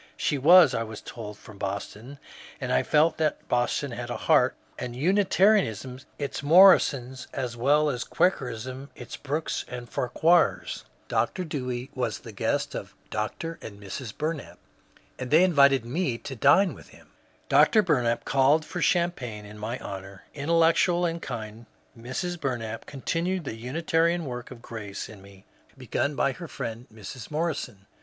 She 0.17 0.39
was, 0.39 0.73
I 0.73 0.81
was 0.81 0.99
told, 0.99 1.37
from 1.37 1.59
Boston, 1.59 2.17
and 2.59 2.73
I 2.73 2.81
felt 2.81 3.17
that 3.17 3.47
Boston 3.47 3.91
had 3.91 4.09
a 4.09 4.17
heart, 4.17 4.55
and 4.79 4.95
Unitarianism 4.95 5.99
its 6.17 6.41
Morrisons 6.41 7.27
as 7.33 7.55
well 7.55 7.87
as 7.87 8.03
Quakerism 8.03 8.89
its 8.95 9.15
Brookes 9.15 9.63
and 9.67 9.87
Farquhars. 9.87 10.85
Dr. 11.07 11.43
Dewey 11.43 11.91
was 11.93 12.17
the 12.17 12.31
guest 12.31 12.73
of 12.73 12.95
Dr. 13.11 13.59
and 13.61 13.79
Mrs. 13.79 14.11
Bumap, 14.11 14.57
and 15.19 15.29
they 15.29 15.43
invited 15.43 15.85
me 15.85 16.17
to 16.17 16.35
dine 16.35 16.73
with 16.73 16.89
him. 16.89 17.11
Dr. 17.47 17.83
Bumap 17.83 18.25
called 18.25 18.65
for 18.65 18.81
champagne 18.81 19.45
in 19.45 19.59
my 19.59 19.77
honour. 19.77 20.23
Intellectual 20.33 21.05
and 21.05 21.21
kind 21.21 21.67
Mrs. 21.95 22.41
Bur 22.41 22.57
nap 22.57 22.87
continued 22.87 23.43
the 23.43 23.53
Unitarian 23.53 24.25
work 24.25 24.49
of 24.49 24.63
grace 24.63 25.07
in 25.07 25.21
me 25.21 25.45
begun 25.77 26.15
by 26.15 26.31
her 26.31 26.47
friend 26.47 26.87
Mrs. 26.91 27.29
Morrison. 27.29 27.85